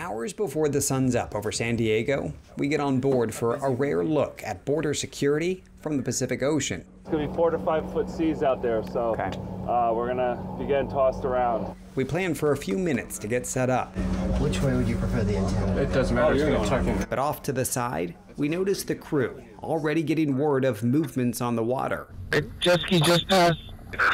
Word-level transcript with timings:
Hours 0.00 0.32
before 0.32 0.70
the 0.70 0.80
sun's 0.80 1.14
up 1.14 1.34
over 1.34 1.52
San 1.52 1.76
Diego, 1.76 2.32
we 2.56 2.68
get 2.68 2.80
on 2.80 3.00
board 3.00 3.34
for 3.34 3.56
a 3.56 3.68
rare 3.70 4.02
look 4.02 4.42
at 4.42 4.64
border 4.64 4.94
security 4.94 5.62
from 5.82 5.98
the 5.98 6.02
Pacific 6.02 6.42
Ocean. 6.42 6.86
It's 7.02 7.10
gonna 7.10 7.28
be 7.28 7.34
four 7.34 7.50
to 7.50 7.58
five 7.58 7.92
foot 7.92 8.08
seas 8.08 8.42
out 8.42 8.62
there, 8.62 8.82
so 8.82 9.10
Okay. 9.10 9.30
uh, 9.68 9.92
we're 9.94 10.06
gonna 10.08 10.42
be 10.58 10.64
getting 10.64 10.88
tossed 10.88 11.26
around. 11.26 11.76
We 11.96 12.04
plan 12.04 12.32
for 12.34 12.52
a 12.52 12.56
few 12.56 12.78
minutes 12.78 13.18
to 13.18 13.28
get 13.28 13.46
set 13.46 13.68
up, 13.68 13.94
Which 14.40 14.62
way 14.62 14.74
would 14.74 14.88
you 14.88 14.96
prefer 14.96 15.22
the 15.22 15.36
antenna? 15.36 15.82
It 15.82 15.92
doesn't 15.92 16.16
matter. 16.16 16.32
It's 16.32 16.44
going 16.44 16.62
to 16.62 16.96
tuck 16.96 17.10
but 17.10 17.18
off 17.18 17.42
to 17.42 17.52
the 17.52 17.66
side, 17.66 18.14
we 18.38 18.48
notice 18.48 18.84
the 18.84 18.94
crew 18.94 19.42
already 19.62 20.02
getting 20.02 20.38
word 20.38 20.64
of 20.64 20.82
movements 20.82 21.42
on 21.42 21.56
the 21.56 21.62
water. 21.62 22.06
jet 22.60 22.80
ski 22.80 23.00
just 23.00 23.28
passed. 23.28 23.69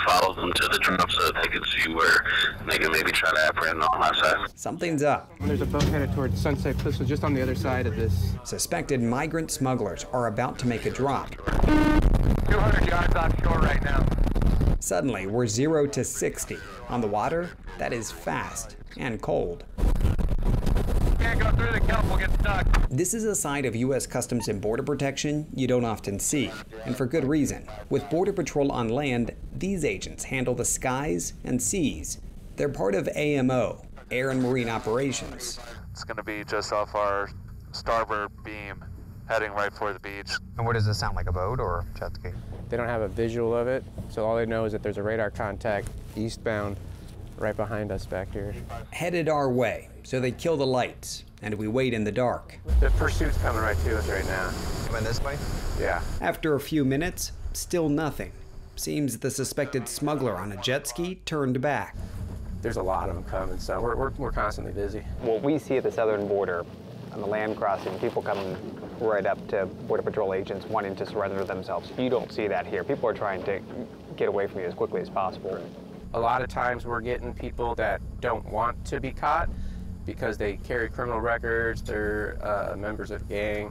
Follow 0.07 0.35
them 0.35 0.53
to 0.53 0.69
the 0.69 0.79
drop 0.79 1.11
so 1.11 1.31
that 1.31 1.43
they 1.43 1.49
can 1.49 1.63
see 1.65 1.93
where 1.93 2.25
they 2.69 2.79
can 2.79 2.93
maybe 2.93 3.13
try 3.13 3.31
to 3.31 3.41
apprehend 3.47 3.83
on 3.83 4.03
our 4.03 4.15
side. 4.15 4.37
Something's 4.55 5.03
up. 5.03 5.31
There's 5.41 5.61
a 5.61 5.67
boat 5.67 5.83
headed 5.85 6.13
towards 6.15 6.41
Sunset 6.41 6.79
Cliffs, 6.79 6.99
so 6.99 7.05
just 7.05 7.25
on 7.25 7.35
the 7.35 7.43
other 7.43 7.55
side 7.55 7.87
of 7.87 7.97
this. 7.97 8.33
Suspected 8.45 9.03
migrant 9.03 9.51
smugglers 9.51 10.05
are 10.13 10.29
about 10.29 10.59
to 10.61 10.67
make 10.67 10.87
a 10.87 10.91
drop. 10.91 11.31
200 11.67 12.87
yards 12.87 13.15
offshore 13.15 13.59
right 13.61 13.83
now. 13.83 14.07
Suddenly, 14.81 15.27
we're 15.27 15.47
0 15.47 15.87
to 15.89 16.05
60. 16.05 16.59
On 16.89 17.01
the 17.01 17.09
water, 17.09 17.51
that 17.79 17.93
is 17.93 18.11
fast 18.11 18.77
and 18.97 19.21
cold. 19.21 19.65
Can't 21.27 21.41
go 21.41 21.51
through 21.51 21.73
the 21.73 21.81
kelp, 21.81 22.05
we'll 22.05 22.19
get 22.19 22.33
stuck. 22.35 22.89
This 22.89 23.13
is 23.13 23.25
a 23.25 23.35
side 23.35 23.65
of 23.65 23.75
U.S. 23.75 24.07
Customs 24.07 24.47
and 24.47 24.61
Border 24.61 24.85
Protection 24.85 25.45
you 25.53 25.67
don't 25.67 25.85
often 25.85 26.21
see, 26.21 26.53
and 26.85 26.97
for 26.97 27.05
good 27.05 27.25
reason. 27.25 27.67
With 27.91 28.09
Border 28.09 28.33
Patrol 28.33 28.71
on 28.71 28.91
land, 28.91 29.33
these 29.53 29.85
agents 29.85 30.23
handle 30.23 30.55
the 30.55 30.65
skies 30.65 31.33
and 31.43 31.61
seas. 31.61 32.21
They're 32.55 32.69
part 32.69 32.95
of 32.95 33.09
AMO, 33.09 33.85
Air 34.13 34.31
and 34.31 34.41
Marine 34.41 34.69
Operations. 34.69 35.59
It's 35.91 36.05
going 36.05 36.17
to 36.17 36.23
be 36.23 36.45
just 36.45 36.73
off 36.73 36.95
our 36.95 37.29
starboard 37.73 38.31
beam, 38.45 38.85
heading 39.29 39.51
right 39.51 39.75
for 39.75 39.93
the 39.93 39.99
beach. 39.99 40.31
And 40.59 40.65
what 40.65 40.75
does 40.75 40.87
this 40.87 40.97
sound 40.97 41.17
like, 41.17 41.27
a 41.27 41.33
boat 41.33 41.59
or 41.59 41.81
a 41.81 41.99
jet 41.99 42.15
ski? 42.15 42.29
They 42.69 42.77
don't 42.77 42.87
have 42.87 43.03
a 43.03 43.09
visual 43.09 43.53
of 43.53 43.67
it, 43.67 43.83
so 44.11 44.25
all 44.25 44.37
they 44.37 44.47
know 44.47 44.65
is 44.65 44.71
that 44.71 44.85
there's 44.85 44.99
a 44.99 45.03
radar 45.03 45.33
contact 45.33 45.89
eastbound 46.15 46.77
right 47.39 47.57
behind 47.57 47.93
us 47.93 48.07
back 48.07 48.33
here. 48.33 48.55
Headed 48.93 49.29
our 49.29 49.51
way, 49.51 49.89
so 50.03 50.21
they 50.21 50.31
kill 50.31 50.57
the 50.57 50.67
lights, 50.67 51.25
and 51.43 51.55
we 51.55 51.69
wait 51.69 51.95
in 51.95 52.05
the 52.05 52.13
dark. 52.13 52.59
The 52.81 52.91
pursuit's 52.91 53.39
coming 53.39 53.63
right 53.63 53.77
to 53.85 53.99
us 53.99 54.09
right 54.09 54.25
now. 54.27 54.53
Coming 54.87 55.05
this 55.05 55.23
way? 55.23 55.37
Yeah. 55.79 56.03
After 56.21 56.55
a 56.55 56.61
few 56.61 56.85
minutes, 56.85 57.33
still 57.53 57.89
nothing. 57.89 58.33
Seems 58.77 59.19
the 59.19 59.31
suspected 59.31 59.89
smuggler 59.89 60.37
on 60.37 60.53
a 60.53 60.57
jet 60.63 60.87
ski 60.87 61.17
turned 61.25 61.61
back. 61.61 61.97
There's 62.63 62.77
a 62.77 62.83
lot 62.83 63.09
of 63.09 63.15
them 63.15 63.25
coming, 63.25 63.59
so 63.59 63.81
we're, 63.81 63.97
we're, 63.97 64.11
we're 64.11 64.33
constantly 64.33 64.73
busy. 64.73 65.01
What 65.21 65.43
we 65.43 65.59
see 65.59 65.77
at 65.77 65.83
the 65.83 65.93
southern 65.93 66.27
border 66.27 66.65
on 67.13 67.21
the 67.21 67.27
land 67.27 67.57
crossing, 67.57 67.99
people 67.99 68.23
coming 68.23 68.57
right 69.01 69.27
up 69.27 69.47
to 69.49 69.67
Border 69.67 70.03
Patrol 70.03 70.35
agents 70.35 70.67
wanting 70.67 70.97
to 70.97 71.07
surrender 71.07 71.45
themselves. 71.45 71.91
You 71.99 72.11
don't 72.11 72.33
see 72.33 72.49
that 72.49 72.67
here. 72.67 72.85
People 72.85 73.09
are 73.09 73.15
trying 73.15 73.43
to 73.45 73.61
get 74.17 74.29
away 74.29 74.47
from 74.47 74.61
you 74.61 74.67
as 74.67 74.75
quickly 74.75 75.01
as 75.01 75.09
possible. 75.09 75.59
A 76.17 76.21
lot 76.21 76.41
of 76.41 76.49
times 76.49 76.87
we're 76.87 77.03
getting 77.03 77.35
people 77.35 77.75
that 77.75 78.01
don't 78.23 78.45
want 78.47 78.83
to 78.87 79.01
be 79.01 79.11
caught 79.11 79.51
because 80.07 80.39
they 80.39 80.57
carry 80.57 80.89
criminal 80.89 81.21
records, 81.21 81.83
they're 81.83 82.39
uh, 82.41 82.75
members 82.75 83.11
of 83.11 83.21
a 83.21 83.25
gang. 83.25 83.71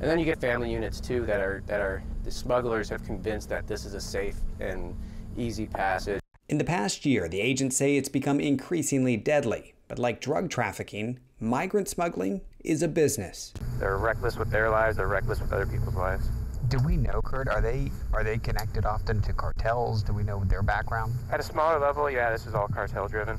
And 0.00 0.10
then 0.10 0.18
you 0.18 0.24
get 0.24 0.40
family 0.40 0.72
units 0.72 0.98
too 1.00 1.24
that 1.26 1.40
are 1.40 1.62
that 1.66 1.80
are 1.80 2.02
the 2.24 2.32
smugglers 2.32 2.88
have 2.88 3.04
convinced 3.04 3.48
that 3.50 3.68
this 3.68 3.84
is 3.84 3.94
a 3.94 4.00
safe 4.00 4.34
and 4.58 4.96
easy 5.36 5.66
passage. 5.66 6.20
In 6.48 6.58
the 6.58 6.64
past 6.64 7.06
year, 7.06 7.28
the 7.28 7.40
agents 7.40 7.76
say 7.76 7.96
it's 7.96 8.08
become 8.08 8.40
increasingly 8.40 9.16
deadly. 9.16 9.74
But 9.86 10.00
like 10.00 10.20
drug 10.20 10.50
trafficking, 10.50 11.20
migrant 11.38 11.88
smuggling 11.88 12.40
is 12.64 12.82
a 12.82 12.88
business. 12.88 13.54
They're 13.78 13.98
reckless 13.98 14.36
with 14.36 14.50
their 14.50 14.68
lives, 14.68 14.96
they're 14.96 15.06
reckless 15.06 15.40
with 15.40 15.52
other 15.52 15.66
people's 15.66 15.94
lives. 15.94 16.28
Do 16.68 16.78
we 16.84 16.98
know, 16.98 17.22
Kurt? 17.24 17.48
Are 17.48 17.62
they 17.62 17.90
are 18.12 18.22
they 18.22 18.36
connected 18.36 18.84
often 18.84 19.22
to 19.22 19.32
cartels? 19.32 20.02
Do 20.02 20.12
we 20.12 20.22
know 20.22 20.44
their 20.44 20.62
background? 20.62 21.14
At 21.32 21.40
a 21.40 21.42
smaller 21.42 21.78
level, 21.78 22.10
yeah, 22.10 22.30
this 22.30 22.46
is 22.46 22.54
all 22.54 22.68
cartel 22.68 23.08
driven. 23.08 23.38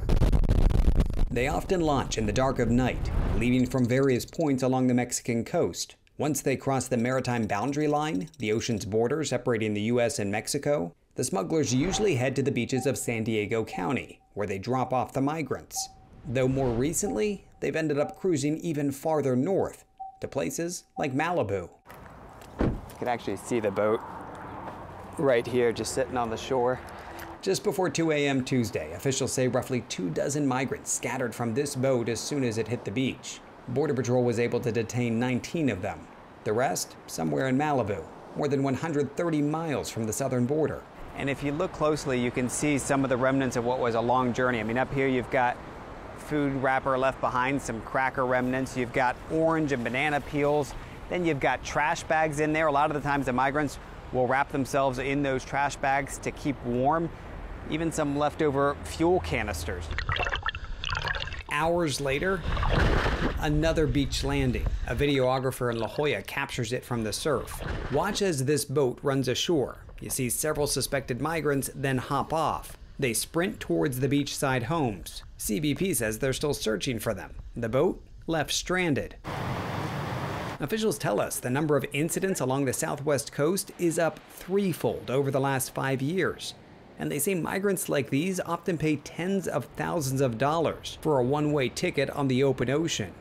They 1.29 1.47
often 1.47 1.81
launch 1.81 2.17
in 2.17 2.25
the 2.25 2.33
dark 2.33 2.57
of 2.57 2.71
night, 2.71 3.11
leaving 3.37 3.67
from 3.67 3.85
various 3.85 4.25
points 4.25 4.63
along 4.63 4.87
the 4.87 4.95
Mexican 4.95 5.45
coast. 5.45 5.95
Once 6.17 6.41
they 6.41 6.57
cross 6.57 6.87
the 6.87 6.97
maritime 6.97 7.45
boundary 7.45 7.87
line, 7.87 8.29
the 8.39 8.51
ocean's 8.51 8.83
border 8.83 9.23
separating 9.23 9.75
the 9.75 9.81
U.S. 9.93 10.17
and 10.17 10.31
Mexico, 10.31 10.95
the 11.13 11.23
smugglers 11.23 11.71
usually 11.71 12.15
head 12.15 12.35
to 12.35 12.41
the 12.41 12.51
beaches 12.51 12.87
of 12.87 12.97
San 12.97 13.23
Diego 13.23 13.63
County, 13.63 14.19
where 14.33 14.47
they 14.47 14.57
drop 14.57 14.91
off 14.91 15.13
the 15.13 15.21
migrants. 15.21 15.89
Though 16.27 16.47
more 16.47 16.71
recently, 16.71 17.45
they've 17.59 17.75
ended 17.75 17.99
up 17.99 18.19
cruising 18.19 18.57
even 18.57 18.91
farther 18.91 19.35
north, 19.35 19.85
to 20.19 20.27
places 20.27 20.85
like 20.97 21.13
Malibu. 21.13 21.69
You 22.99 23.05
can 23.05 23.13
actually 23.13 23.37
see 23.37 23.61
the 23.61 23.71
boat 23.71 24.01
right 25.17 25.47
here 25.47 25.71
just 25.71 25.93
sitting 25.93 26.17
on 26.17 26.29
the 26.29 26.35
shore. 26.35 26.81
Just 27.41 27.63
before 27.63 27.89
2 27.89 28.11
a.m. 28.11 28.43
Tuesday, 28.43 28.91
officials 28.91 29.31
say 29.31 29.47
roughly 29.47 29.85
two 29.87 30.09
dozen 30.09 30.45
migrants 30.45 30.91
scattered 30.91 31.33
from 31.33 31.53
this 31.53 31.77
boat 31.77 32.09
as 32.09 32.19
soon 32.19 32.43
as 32.43 32.57
it 32.57 32.67
hit 32.67 32.83
the 32.83 32.91
beach. 32.91 33.39
Border 33.69 33.93
Patrol 33.93 34.25
was 34.25 34.37
able 34.37 34.59
to 34.59 34.69
detain 34.69 35.17
19 35.17 35.69
of 35.69 35.81
them. 35.81 36.05
The 36.43 36.51
rest, 36.51 36.97
somewhere 37.07 37.47
in 37.47 37.57
Malibu, 37.57 38.03
more 38.35 38.49
than 38.49 38.63
130 38.63 39.41
miles 39.43 39.89
from 39.89 40.05
the 40.05 40.11
southern 40.11 40.45
border. 40.45 40.83
And 41.15 41.29
if 41.29 41.41
you 41.41 41.53
look 41.53 41.71
closely, 41.71 42.19
you 42.19 42.31
can 42.31 42.49
see 42.49 42.77
some 42.77 43.05
of 43.05 43.09
the 43.09 43.15
remnants 43.15 43.55
of 43.55 43.63
what 43.63 43.79
was 43.79 43.95
a 43.95 44.01
long 44.01 44.33
journey. 44.33 44.59
I 44.59 44.63
mean, 44.63 44.77
up 44.77 44.93
here 44.93 45.07
you've 45.07 45.31
got 45.31 45.55
food 46.17 46.53
wrapper 46.61 46.97
left 46.97 47.21
behind, 47.21 47.61
some 47.61 47.79
cracker 47.83 48.25
remnants, 48.25 48.75
you've 48.75 48.91
got 48.91 49.15
orange 49.31 49.71
and 49.71 49.85
banana 49.85 50.19
peels, 50.19 50.73
then 51.09 51.25
you've 51.25 51.39
got 51.39 51.63
trash 51.63 52.03
bags 52.03 52.39
in 52.39 52.53
there. 52.53 52.67
A 52.67 52.71
lot 52.71 52.89
of 52.89 53.01
the 53.01 53.07
times 53.07 53.25
the 53.25 53.33
migrants 53.33 53.79
will 54.11 54.27
wrap 54.27 54.51
themselves 54.51 54.99
in 54.99 55.21
those 55.21 55.43
trash 55.43 55.75
bags 55.75 56.17
to 56.19 56.31
keep 56.31 56.61
warm, 56.65 57.09
even 57.69 57.91
some 57.91 58.17
leftover 58.17 58.75
fuel 58.83 59.19
canisters. 59.19 59.85
Hours 61.51 61.99
later, 61.99 62.41
another 63.39 63.87
beach 63.87 64.23
landing. 64.23 64.65
A 64.87 64.95
videographer 64.95 65.71
in 65.71 65.79
La 65.79 65.87
Jolla 65.87 66.21
captures 66.21 66.73
it 66.73 66.85
from 66.85 67.03
the 67.03 67.13
surf. 67.13 67.61
Watch 67.91 68.21
as 68.21 68.45
this 68.45 68.65
boat 68.65 68.99
runs 69.01 69.27
ashore. 69.27 69.77
You 69.99 70.09
see 70.09 70.29
several 70.29 70.67
suspected 70.67 71.21
migrants 71.21 71.69
then 71.75 71.97
hop 71.97 72.31
off. 72.31 72.77
They 72.97 73.13
sprint 73.13 73.59
towards 73.59 73.99
the 73.99 74.07
beachside 74.07 74.63
homes. 74.63 75.23
CBP 75.37 75.95
says 75.95 76.19
they're 76.19 76.33
still 76.33 76.53
searching 76.53 76.99
for 76.99 77.13
them. 77.13 77.35
The 77.55 77.69
boat 77.69 78.01
left 78.27 78.51
stranded. 78.51 79.15
Officials 80.61 80.97
tell 80.97 81.21
us 81.21 81.39
the 81.39 81.49
number 81.49 81.77
of 81.77 81.85
incidents 81.93 82.41
along 82.41 82.65
the 82.65 82.73
southwest 82.73 83.31
coast 83.31 83.71
is 83.79 83.97
up 83.97 84.19
threefold 84.29 85.09
over 85.09 85.31
the 85.31 85.39
last 85.39 85.73
five 85.73 86.01
years. 86.01 86.53
And 86.97 87.09
they 87.09 87.17
say 87.17 87.33
migrants 87.33 87.87
like 87.87 88.09
these 88.09 88.41
often 88.41 88.77
pay 88.77 88.97
tens 88.97 89.47
of 89.47 89.63
thousands 89.77 90.19
of 90.19 90.37
dollars 90.37 90.97
for 90.99 91.17
a 91.17 91.23
one 91.23 91.53
way 91.53 91.69
ticket 91.69 92.09
on 92.09 92.27
the 92.27 92.43
open 92.43 92.69
ocean. 92.69 93.13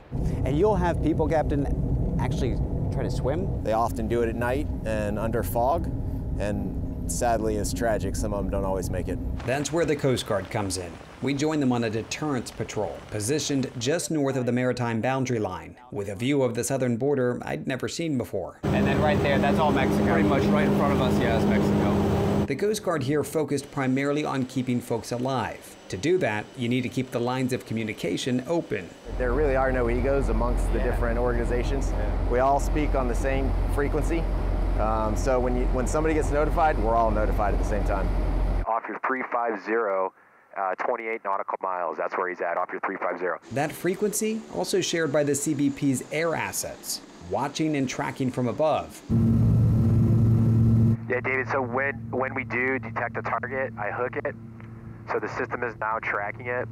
And 0.44 0.59
you'll 0.59 0.75
have 0.75 1.00
people, 1.00 1.28
Captain, 1.28 2.16
actually 2.21 2.56
try 2.93 3.04
to 3.04 3.10
swim. 3.10 3.62
They 3.62 3.72
often 3.72 4.09
do 4.09 4.22
it 4.22 4.28
at 4.28 4.34
night 4.34 4.66
and 4.84 5.16
under 5.16 5.44
fog, 5.44 5.87
and 6.41 6.78
sadly, 7.11 7.57
it's 7.57 7.73
tragic. 7.73 8.17
Some 8.17 8.33
of 8.33 8.43
them 8.43 8.51
don't 8.51 8.65
always 8.65 8.91
make 8.91 9.09
it. 9.09 9.19
That's 9.47 9.73
where 9.73 9.85
the 9.85 9.97
Coast 9.97 10.27
Guard 10.27 10.51
comes 10.51 10.79
in. 10.79 10.93
We 11.21 11.35
join 11.35 11.59
them 11.61 11.73
on 11.73 11.85
a 11.85 11.91
deterrence 11.91 12.51
patrol, 12.51 12.97
positioned 13.11 13.71
just 13.79 14.11
north 14.11 14.37
of 14.37 14.47
the 14.47 14.53
maritime 14.53 15.01
boundary 15.01 15.39
line, 15.39 15.77
with 15.91 16.09
a 16.09 16.15
view 16.15 16.43
of 16.43 16.55
the 16.55 16.63
southern 16.63 16.97
border 16.97 17.41
I'd 17.43 17.67
never 17.67 17.89
seen 17.89 18.17
before. 18.17 18.61
And 18.63 18.87
then 18.87 19.01
right 19.03 19.21
there, 19.23 19.39
that's 19.39 19.59
all 19.59 19.73
Mexico. 19.73 20.05
Pretty 20.05 20.29
much 20.29 20.45
right 20.45 20.69
in 20.69 20.77
front 20.77 20.93
of 20.93 21.03
us, 21.03 21.19
yeah, 21.21 21.39
is 21.39 21.45
Mexico. 21.47 22.45
The 22.47 22.57
Coast 22.57 22.83
Guard 22.83 23.03
here 23.03 23.25
focused 23.25 23.71
primarily 23.73 24.25
on 24.25 24.47
keeping 24.47 24.81
folks 24.81 25.13
alive. 25.13 25.77
To 25.89 25.97
do 25.97 26.19
that, 26.19 26.47
you 26.57 26.69
need 26.69 26.83
to 26.83 26.89
keep 26.89 27.11
the 27.11 27.19
lines 27.19 27.53
of 27.53 27.67
communication 27.67 28.43
open. 28.47 28.89
There 29.19 29.33
really 29.33 29.57
are 29.57 29.72
no 29.72 29.91
egos 29.91 30.28
amongst 30.28 30.72
the 30.72 30.78
different 30.78 31.19
organizations. 31.19 31.93
We 32.31 32.39
all 32.39 32.61
speak 32.61 32.95
on 32.95 33.09
the 33.09 33.15
same 33.15 33.53
frequency. 33.75 34.22
Um, 34.78 35.16
so 35.16 35.41
when 35.41 35.57
you 35.57 35.65
when 35.66 35.86
somebody 35.86 36.15
gets 36.15 36.30
notified, 36.30 36.78
we're 36.78 36.95
all 36.95 37.10
notified 37.10 37.54
at 37.54 37.60
the 37.60 37.66
same 37.66 37.84
time. 37.84 38.07
Off 38.66 38.84
your 38.86 39.01
350, 39.07 40.15
uh, 40.57 40.75
28 40.77 41.21
nautical 41.25 41.59
miles. 41.60 41.97
That's 41.97 42.16
where 42.16 42.28
he's 42.28 42.41
at, 42.41 42.57
off 42.57 42.69
your 42.71 42.80
350. 42.80 43.54
That 43.54 43.72
frequency 43.72 44.41
also 44.54 44.80
shared 44.80 45.13
by 45.13 45.25
the 45.25 45.33
CBP's 45.33 46.04
air 46.13 46.34
assets, 46.34 47.01
watching 47.30 47.77
and 47.77 47.89
tracking 47.89 48.30
from 48.30 48.47
above. 48.47 49.01
Yeah, 51.09 51.21
David, 51.21 51.48
so 51.48 51.63
when, 51.63 51.95
when 52.10 52.34
we 52.34 52.45
do 52.45 52.78
detect 52.78 53.16
a 53.16 53.22
target, 53.22 53.72
I 53.78 53.91
hook 53.91 54.16
it. 54.16 54.34
So 55.10 55.19
the 55.19 55.28
system 55.28 55.65
is 55.65 55.75
now 55.80 55.98
tracking 56.03 56.47
it. 56.47 56.69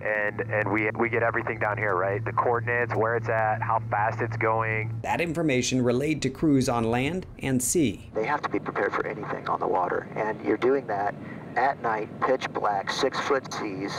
And, 0.00 0.40
and 0.42 0.70
we, 0.70 0.90
we 0.98 1.08
get 1.08 1.22
everything 1.22 1.58
down 1.58 1.76
here, 1.76 1.94
right? 1.94 2.24
The 2.24 2.32
coordinates, 2.32 2.94
where 2.94 3.16
it's 3.16 3.28
at, 3.28 3.60
how 3.62 3.82
fast 3.90 4.20
it's 4.20 4.36
going. 4.36 4.98
That 5.02 5.20
information 5.20 5.82
relayed 5.82 6.22
to 6.22 6.30
crews 6.30 6.68
on 6.68 6.84
land 6.84 7.26
and 7.40 7.62
sea. 7.62 8.10
They 8.14 8.26
have 8.26 8.42
to 8.42 8.48
be 8.48 8.58
prepared 8.58 8.92
for 8.92 9.06
anything 9.06 9.48
on 9.48 9.60
the 9.60 9.66
water, 9.66 10.08
and 10.14 10.42
you're 10.44 10.56
doing 10.56 10.86
that 10.86 11.14
at 11.56 11.82
night, 11.82 12.08
pitch 12.20 12.48
black, 12.52 12.90
six 12.90 13.18
foot 13.20 13.52
seas. 13.52 13.92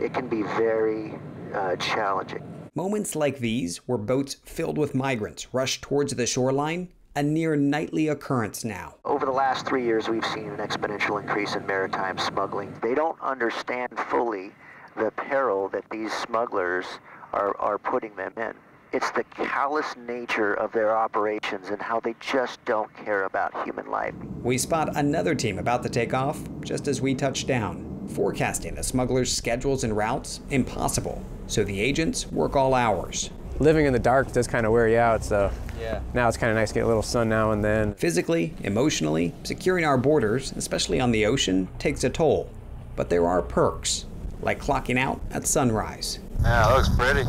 It 0.00 0.14
can 0.14 0.28
be 0.28 0.42
very 0.42 1.18
uh, 1.52 1.76
challenging. 1.76 2.42
Moments 2.74 3.16
like 3.16 3.38
these, 3.38 3.78
where 3.88 3.98
boats 3.98 4.36
filled 4.44 4.78
with 4.78 4.94
migrants 4.94 5.52
rush 5.52 5.80
towards 5.80 6.14
the 6.14 6.26
shoreline, 6.26 6.88
a 7.16 7.22
near 7.22 7.56
nightly 7.56 8.08
occurrence 8.08 8.64
now. 8.64 8.94
Over 9.04 9.26
the 9.26 9.32
last 9.32 9.66
three 9.66 9.84
years, 9.84 10.08
we've 10.08 10.24
seen 10.26 10.48
an 10.48 10.58
exponential 10.58 11.20
increase 11.20 11.56
in 11.56 11.66
maritime 11.66 12.16
smuggling. 12.16 12.72
They 12.80 12.94
don't 12.94 13.20
understand 13.20 13.98
fully 14.08 14.52
the 14.96 15.10
peril 15.12 15.68
that 15.68 15.84
these 15.90 16.12
smugglers 16.12 16.86
are, 17.32 17.56
are 17.58 17.78
putting 17.78 18.14
them 18.16 18.32
in. 18.36 18.52
It's 18.92 19.10
the 19.12 19.22
callous 19.24 19.94
nature 20.08 20.54
of 20.54 20.72
their 20.72 20.96
operations 20.96 21.68
and 21.68 21.80
how 21.80 22.00
they 22.00 22.16
just 22.18 22.64
don't 22.64 22.92
care 22.96 23.24
about 23.24 23.64
human 23.64 23.88
life. 23.88 24.14
We 24.42 24.58
spot 24.58 24.96
another 24.96 25.34
team 25.36 25.58
about 25.60 25.84
to 25.84 25.88
take 25.88 26.12
off 26.12 26.40
just 26.62 26.88
as 26.88 27.00
we 27.00 27.14
touch 27.14 27.46
down. 27.46 27.86
Forecasting 28.14 28.74
the 28.74 28.82
smugglers' 28.82 29.32
schedules 29.32 29.84
and 29.84 29.96
routes 29.96 30.40
impossible, 30.50 31.24
so 31.46 31.62
the 31.62 31.80
agents 31.80 32.26
work 32.32 32.56
all 32.56 32.74
hours. 32.74 33.30
Living 33.60 33.86
in 33.86 33.92
the 33.92 33.98
dark 34.00 34.32
does 34.32 34.48
kind 34.48 34.66
of 34.66 34.72
wear 34.72 34.88
you 34.88 34.98
out, 34.98 35.22
so 35.22 35.52
Yeah. 35.80 36.00
now 36.12 36.26
it's 36.26 36.36
kind 36.36 36.50
of 36.50 36.56
nice 36.56 36.70
to 36.70 36.74
get 36.74 36.84
a 36.84 36.86
little 36.88 37.02
sun 37.02 37.28
now 37.28 37.52
and 37.52 37.62
then. 37.62 37.94
Physically, 37.94 38.54
emotionally, 38.64 39.34
securing 39.44 39.84
our 39.84 39.98
borders, 39.98 40.52
especially 40.56 40.98
on 40.98 41.12
the 41.12 41.26
ocean, 41.26 41.68
takes 41.78 42.02
a 42.02 42.10
toll. 42.10 42.48
But 42.96 43.08
there 43.10 43.26
are 43.28 43.40
perks, 43.42 44.06
like 44.42 44.60
clocking 44.60 44.98
out 44.98 45.20
at 45.30 45.46
sunrise. 45.46 46.18
Yeah, 46.42 46.66
looks 46.74 46.88
pretty. 46.88 47.24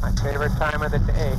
My 0.00 0.12
favorite 0.22 0.52
time 0.58 0.82
of 0.82 0.90
the 0.90 0.98
day. 0.98 1.36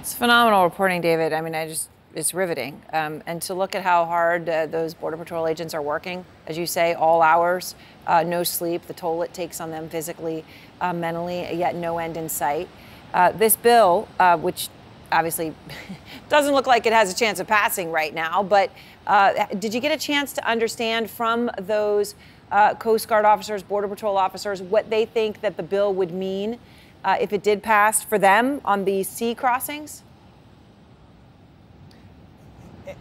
It's 0.00 0.14
phenomenal 0.14 0.64
reporting, 0.64 1.00
David. 1.00 1.32
I 1.32 1.40
mean, 1.40 1.54
I 1.54 1.68
just, 1.68 1.88
it's 2.14 2.32
riveting. 2.32 2.80
Um, 2.92 3.22
and 3.26 3.42
to 3.42 3.54
look 3.54 3.74
at 3.74 3.82
how 3.82 4.04
hard 4.06 4.48
uh, 4.48 4.66
those 4.66 4.94
Border 4.94 5.16
Patrol 5.16 5.46
agents 5.46 5.74
are 5.74 5.82
working, 5.82 6.24
as 6.46 6.56
you 6.56 6.66
say, 6.66 6.94
all 6.94 7.20
hours, 7.20 7.74
uh, 8.06 8.22
no 8.22 8.42
sleep, 8.44 8.86
the 8.86 8.94
toll 8.94 9.22
it 9.22 9.34
takes 9.34 9.60
on 9.60 9.70
them 9.70 9.88
physically, 9.88 10.44
uh, 10.80 10.92
mentally, 10.92 11.54
yet 11.54 11.74
no 11.74 11.98
end 11.98 12.16
in 12.16 12.28
sight. 12.28 12.68
Uh, 13.12 13.32
this 13.32 13.56
bill, 13.56 14.08
uh, 14.18 14.36
which 14.36 14.68
obviously 15.12 15.54
doesn't 16.28 16.54
look 16.54 16.66
like 16.66 16.86
it 16.86 16.92
has 16.92 17.12
a 17.12 17.16
chance 17.16 17.40
of 17.40 17.46
passing 17.46 17.90
right 17.90 18.14
now, 18.14 18.42
but 18.42 18.70
uh, 19.06 19.46
did 19.58 19.74
you 19.74 19.80
get 19.80 19.92
a 19.92 19.98
chance 19.98 20.32
to 20.34 20.48
understand 20.48 21.10
from 21.10 21.50
those 21.58 22.14
uh, 22.50 22.74
Coast 22.74 23.08
Guard 23.08 23.24
officers, 23.24 23.62
Border 23.62 23.88
Patrol 23.88 24.16
officers, 24.16 24.62
what 24.62 24.90
they 24.90 25.04
think 25.06 25.40
that 25.40 25.56
the 25.56 25.62
bill 25.62 25.92
would 25.94 26.12
mean 26.12 26.58
uh, 27.04 27.16
if 27.20 27.32
it 27.32 27.42
did 27.42 27.62
pass 27.62 28.02
for 28.02 28.18
them 28.18 28.60
on 28.64 28.84
the 28.84 29.02
sea 29.02 29.34
crossings? 29.34 30.02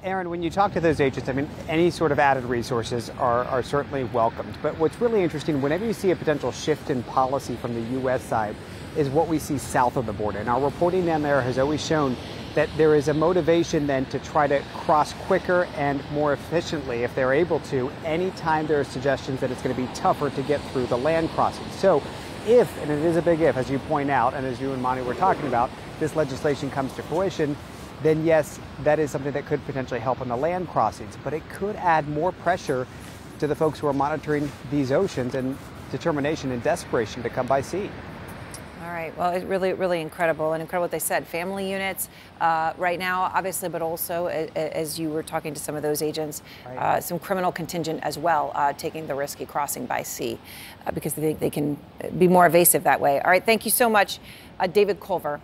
Aaron, 0.04 0.30
when 0.30 0.42
you 0.44 0.50
talk 0.50 0.74
to 0.74 0.82
those 0.82 1.00
agents, 1.00 1.30
I 1.30 1.34
mean, 1.34 1.50
any 1.68 1.90
sort 1.90 2.12
of 2.12 2.20
added 2.20 2.44
resources 2.44 3.10
are, 3.12 3.46
are 3.46 3.64
certainly 3.64 4.04
welcomed. 4.06 4.58
But 4.62 4.78
what's 4.78 5.00
really 5.00 5.22
interesting, 5.24 5.62
whenever 5.62 5.86
you 5.86 5.94
see 5.94 6.12
a 6.12 6.16
potential 6.16 6.52
shift 6.52 6.90
in 6.90 7.04
policy 7.04 7.56
from 7.56 7.74
the 7.74 7.82
U.S. 8.00 8.24
side, 8.24 8.56
is 8.98 9.10
what 9.10 9.28
we 9.28 9.40
see 9.40 9.58
south 9.58 9.98
of 9.98 10.06
the 10.06 10.14
border. 10.14 10.40
And 10.40 10.50
our 10.50 10.62
reporting 10.62 11.06
down 11.06 11.22
there 11.22 11.42
has 11.42 11.58
always 11.58 11.86
shown 11.86 12.16
that 12.56 12.70
there 12.78 12.96
is 12.96 13.08
a 13.08 13.14
motivation 13.14 13.88
then 13.88 14.06
to 14.06 14.20
try 14.20 14.48
to 14.48 14.62
cross 14.76 15.14
quicker 15.26 15.68
and 15.76 16.04
more 16.12 16.34
efficiently 16.34 17.04
if 17.04 17.16
they're 17.16 17.34
able 17.34 17.60
to, 17.62 17.92
anytime 18.06 18.68
there 18.68 18.80
are 18.80 18.84
suggestions 18.84 19.40
that 19.40 19.50
it's 19.52 19.62
going 19.62 19.76
to 19.76 19.82
be 19.82 19.88
tougher 19.94 20.30
to 20.30 20.44
get 20.44 20.62
through 20.72 20.86
the 20.86 20.98
land 20.98 21.30
crossing. 21.32 21.68
So 21.72 22.04
if, 22.48 22.78
and 22.82 22.92
it 22.92 23.00
is 23.00 23.16
a 23.16 23.22
big 23.22 23.42
if, 23.42 23.58
as 23.58 23.70
you 23.70 23.80
point 23.80 24.12
out, 24.12 24.34
and 24.34 24.46
as 24.46 24.62
you 24.62 24.72
and 24.74 24.82
Monty 24.82 25.02
were 25.02 25.16
talking 25.16 25.48
about, 25.48 25.72
this 26.00 26.16
legislation 26.16 26.70
comes 26.70 26.94
to 26.94 27.04
fruition, 27.04 27.56
then 28.04 28.24
yes, 28.26 28.60
that 28.84 29.00
is 29.00 29.10
something 29.10 29.32
that 29.32 29.46
could 29.46 29.66
potentially 29.66 30.00
help 30.00 30.22
on 30.22 30.28
the 30.28 30.36
land 30.36 30.70
crossings. 30.70 31.18
But 31.24 31.34
it 31.34 31.48
could 31.50 31.76
add 31.78 32.08
more 32.08 32.32
pressure 32.32 32.86
to 33.40 33.48
the 33.48 33.56
folks 33.56 33.80
who 33.80 33.88
are 33.88 33.94
monitoring 33.94 34.52
these 34.70 34.92
oceans 34.92 35.36
and 35.36 35.58
determination 35.90 36.52
and 36.52 36.62
desperation 36.62 37.24
to 37.24 37.30
come 37.30 37.48
by 37.48 37.62
sea. 37.62 37.90
All 38.84 38.90
right. 38.90 39.18
Well, 39.18 39.32
it's 39.32 39.46
really, 39.46 39.72
really 39.72 40.02
incredible 40.02 40.52
and 40.54 40.62
incredible 40.62 40.84
what 40.84 40.92
they 40.92 41.00
said. 41.00 41.26
Family 41.26 41.72
units 41.72 42.10
uh, 42.42 42.74
right 42.78 43.00
now, 43.00 43.32
obviously, 43.34 43.70
but 43.70 43.82
also 43.82 44.28
a- 44.28 44.50
a- 44.56 44.78
as 44.78 45.00
you 45.00 45.10
were 45.10 45.24
talking 45.24 45.54
to 45.54 45.60
some 45.60 45.76
of 45.76 45.82
those 45.84 46.02
agents, 46.02 46.42
uh, 46.78 47.00
some 47.00 47.18
criminal 47.18 47.52
contingent 47.52 48.02
as 48.04 48.18
well, 48.18 48.52
uh, 48.56 48.74
taking 48.74 49.08
the 49.08 49.16
risky 49.16 49.46
crossing 49.46 49.86
by 49.86 50.04
sea 50.04 50.38
uh, 50.86 50.92
because 50.92 51.14
they, 51.14 51.22
think 51.22 51.40
they 51.40 51.50
can 51.50 51.78
be 52.18 52.28
more 52.28 52.46
evasive 52.46 52.84
that 52.84 53.00
way. 53.00 53.22
All 53.22 53.32
right. 53.32 53.46
Thank 53.46 53.64
you 53.64 53.72
so 53.72 53.90
much, 53.90 54.20
uh, 54.60 54.68
David 54.68 55.00
Culver. 55.00 55.40